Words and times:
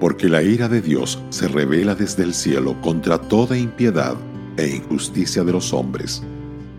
porque 0.00 0.28
la 0.28 0.42
ira 0.42 0.68
de 0.68 0.82
Dios 0.82 1.22
se 1.30 1.48
revela 1.48 1.94
desde 1.94 2.22
el 2.22 2.34
cielo 2.34 2.80
contra 2.82 3.18
toda 3.18 3.56
impiedad 3.56 4.16
e 4.56 4.68
injusticia 4.68 5.42
de 5.42 5.52
los 5.52 5.72
hombres. 5.72 6.22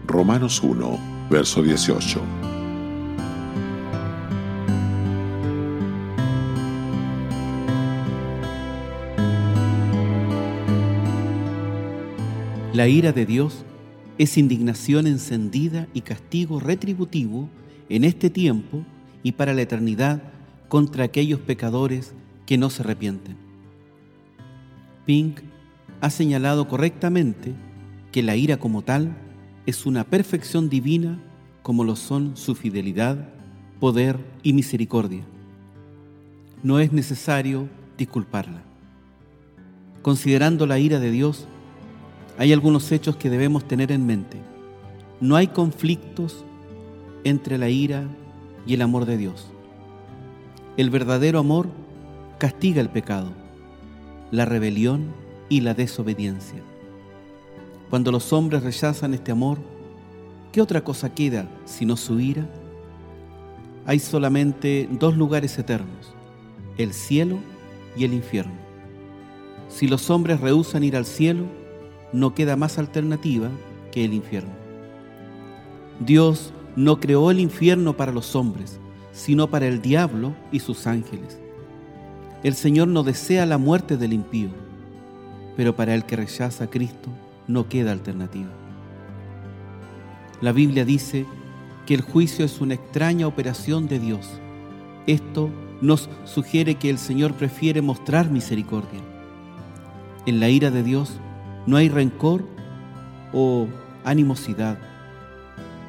Romanos 0.06 0.62
1, 0.62 1.00
verso 1.30 1.64
18. 1.64 2.22
La 12.74 12.88
ira 12.88 13.12
de 13.12 13.26
Dios 13.26 13.66
es 14.20 14.38
indignación 14.38 15.08
encendida 15.08 15.88
y 15.96 16.02
castigo 16.02 16.60
retributivo 16.60 17.50
en 17.90 18.04
este 18.04 18.30
tiempo 18.30 18.86
y 19.24 19.32
para 19.32 19.56
la 19.56 19.64
eternidad 19.64 20.22
contra 20.68 21.06
aquellos 21.06 21.40
pecadores 21.40 22.14
que 22.48 22.58
no 22.58 22.72
se 22.72 22.82
arrepienten. 22.82 23.38
Pink 25.06 25.42
ha 26.02 26.10
señalado 26.10 26.68
correctamente 26.68 27.54
que 28.12 28.24
la 28.24 28.36
ira 28.36 28.58
como 28.58 28.82
tal 28.82 29.16
es 29.68 29.86
una 29.86 30.04
perfección 30.06 30.70
divina 30.70 31.20
como 31.62 31.84
lo 31.84 31.96
son 31.96 32.38
su 32.38 32.56
fidelidad, 32.56 33.30
poder 33.80 34.18
y 34.42 34.54
misericordia. 34.54 35.24
No 36.64 36.80
es 36.80 36.94
necesario 36.94 37.68
disculparla. 37.98 38.64
Considerando 40.02 40.66
la 40.66 40.80
ira 40.80 41.00
de 41.00 41.12
Dios, 41.12 41.48
hay 42.38 42.54
algunos 42.54 42.92
hechos 42.92 43.18
que 43.18 43.30
debemos 43.30 43.68
tener 43.68 43.92
en 43.92 44.06
mente. 44.06 44.38
No 45.20 45.36
hay 45.36 45.48
conflictos 45.48 46.46
entre 47.26 47.58
la 47.58 47.70
ira 47.70 48.08
y 48.66 48.74
el 48.76 48.82
amor 48.82 49.06
de 49.06 49.18
Dios. 49.18 49.48
El 50.78 50.90
verdadero 50.90 51.40
amor 51.40 51.68
castiga 52.38 52.82
el 52.82 52.90
pecado, 52.90 53.32
la 54.32 54.46
rebelión 54.46 55.14
y 55.50 55.62
la 55.62 55.74
desobediencia. 55.74 56.62
Cuando 57.90 58.12
los 58.12 58.32
hombres 58.34 58.64
rechazan 58.64 59.14
este 59.14 59.32
amor, 59.32 59.58
¿qué 60.52 60.62
otra 60.62 60.84
cosa 60.84 61.14
queda 61.14 61.50
sino 61.66 61.98
su 61.98 62.20
ira? 62.20 62.48
Hay 63.86 64.00
solamente 64.00 64.88
dos 64.92 65.16
lugares 65.16 65.58
eternos, 65.58 66.14
el 66.78 66.94
cielo 66.94 67.40
y 67.96 68.04
el 68.04 68.14
infierno. 68.14 68.54
Si 69.70 69.88
los 69.88 70.10
hombres 70.10 70.40
rehusan 70.42 70.84
ir 70.84 70.96
al 70.96 71.06
cielo, 71.06 71.46
no 72.14 72.36
queda 72.36 72.56
más 72.56 72.78
alternativa 72.78 73.50
que 73.92 74.06
el 74.06 74.14
infierno. 74.14 74.52
Dios 76.00 76.54
no 76.76 77.00
creó 77.00 77.32
el 77.32 77.40
infierno 77.40 77.98
para 77.98 78.12
los 78.12 78.36
hombres, 78.36 78.80
sino 79.12 79.50
para 79.50 79.68
el 79.68 79.82
diablo 79.82 80.36
y 80.52 80.60
sus 80.60 80.86
ángeles. 80.86 81.40
El 82.44 82.54
Señor 82.54 82.88
no 82.88 83.02
desea 83.02 83.48
la 83.48 83.58
muerte 83.58 83.98
del 83.98 84.14
impío, 84.14 84.50
pero 85.56 85.76
para 85.76 85.96
el 85.96 86.06
que 86.06 86.16
rechaza 86.16 86.66
a 86.66 86.70
Cristo 86.70 87.10
no 87.48 87.68
queda 87.68 87.92
alternativa. 87.92 88.52
La 90.40 90.52
Biblia 90.52 90.86
dice 90.86 91.26
que 91.88 91.96
el 91.96 92.02
juicio 92.02 92.46
es 92.46 92.62
una 92.62 92.76
extraña 92.76 93.26
operación 93.26 93.88
de 93.88 94.00
Dios. 94.00 94.30
Esto 95.08 95.50
nos 95.82 96.10
sugiere 96.26 96.76
que 96.76 96.92
el 96.92 97.00
Señor 97.00 97.34
prefiere 97.34 97.82
mostrar 97.82 98.30
misericordia. 98.30 99.02
En 100.28 100.40
la 100.40 100.50
ira 100.50 100.70
de 100.70 100.84
Dios 100.84 101.14
no 101.66 101.78
hay 101.78 101.90
rencor 101.90 102.46
o 103.34 103.68
animosidad. 104.04 104.78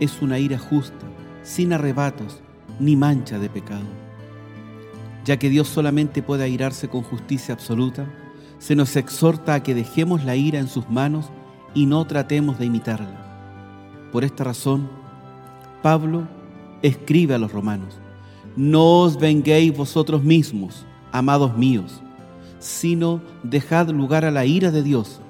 Es 0.01 0.23
una 0.23 0.39
ira 0.39 0.59
justa, 0.59 1.05
sin 1.43 1.75
arrebatos 1.75 2.41
ni 2.81 2.97
mancha 2.97 3.39
de 3.39 3.51
pecado 3.51 4.08
ya 5.29 5.39
que 5.39 5.51
Dios 5.51 5.69
solamente 5.69 6.23
puede 6.23 6.45
airarse 6.45 6.89
con 6.89 7.03
justicia 7.03 7.53
absoluta, 7.53 8.07
se 8.59 8.75
nos 8.75 8.97
exhorta 8.97 9.53
a 9.53 9.63
que 9.63 9.75
dejemos 9.75 10.25
la 10.25 10.37
ira 10.37 10.59
en 10.59 10.69
sus 10.69 10.89
manos 10.89 11.27
y 11.75 11.85
no 11.85 12.07
tratemos 12.07 12.59
de 12.59 12.65
imitarla. 12.65 14.09
Por 14.11 14.25
esta 14.25 14.45
razón, 14.45 14.89
Pablo 15.83 16.27
escribe 16.81 17.35
a 17.35 17.39
los 17.39 17.53
romanos, 17.53 17.99
no 18.57 19.01
os 19.03 19.19
venguéis 19.19 19.77
vosotros 19.77 20.25
mismos, 20.25 20.87
amados 21.13 21.55
míos, 21.59 22.01
sino 22.59 23.21
dejad 23.43 23.91
lugar 23.91 24.25
a 24.25 24.31
la 24.31 24.47
ira 24.47 24.71
de 24.71 24.83
Dios, 24.83 25.21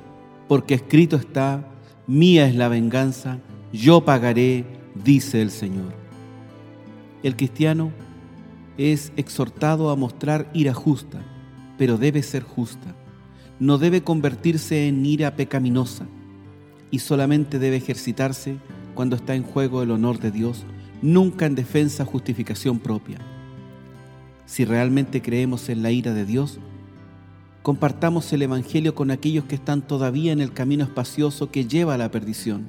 porque 0.47 0.75
escrito 0.75 1.17
está, 1.17 1.67
mía 2.07 2.47
es 2.47 2.55
la 2.55 2.69
venganza, 2.69 3.39
yo 3.73 4.05
pagaré, 4.05 4.65
dice 4.95 5.43
el 5.43 5.51
Señor. 5.51 5.93
El 7.25 7.35
cristiano 7.35 7.91
es 8.79 9.13
exhortado 9.17 9.91
a 9.91 9.97
mostrar 9.97 10.49
ira 10.55 10.73
justa, 10.73 11.21
pero 11.77 11.99
debe 11.99 12.23
ser 12.23 12.45
justa. 12.45 12.95
No 13.59 13.77
debe 13.77 14.03
convertirse 14.03 14.87
en 14.87 15.05
ira 15.05 15.35
pecaminosa 15.35 16.07
y 16.93 17.01
solamente 17.01 17.59
debe 17.59 17.77
ejercitarse 17.77 18.57
cuando 18.95 19.17
está 19.17 19.35
en 19.35 19.43
juego 19.43 19.83
el 19.83 19.91
honor 19.91 20.21
de 20.21 20.31
Dios, 20.31 20.65
nunca 21.03 21.47
en 21.47 21.57
defensa 21.57 22.05
justificación 22.05 22.79
propia. 22.79 23.19
Si 24.47 24.65
realmente 24.65 25.21
creemos 25.21 25.69
en 25.69 25.83
la 25.83 25.91
ira 25.91 26.15
de 26.15 26.25
Dios, 26.25 26.61
compartamos 27.63 28.33
el 28.33 28.43
Evangelio 28.43 28.95
con 28.95 29.11
aquellos 29.11 29.45
que 29.45 29.57
están 29.57 29.83
todavía 29.83 30.33
en 30.33 30.41
el 30.41 30.53
camino 30.53 30.85
espacioso 30.85 31.51
que 31.51 31.67
lleva 31.67 31.95
a 31.95 31.99
la 31.99 32.11
perdición. 32.11 32.65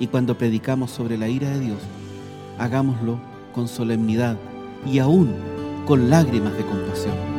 Y 0.00 0.08
cuando 0.08 0.36
predicamos 0.36 0.90
sobre 0.90 1.16
la 1.16 1.28
ira 1.28 1.48
de 1.50 1.60
Dios, 1.60 1.78
hagámoslo 2.58 3.20
con 3.54 3.68
solemnidad 3.68 4.36
y 4.86 4.98
aún 4.98 5.34
con 5.86 6.10
lágrimas 6.10 6.56
de 6.56 6.64
compasión. 6.64 7.32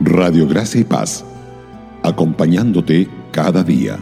Radio 0.00 0.48
Gracia 0.48 0.80
y 0.80 0.84
Paz, 0.84 1.24
acompañándote 2.02 3.08
cada 3.30 3.62
día. 3.62 3.98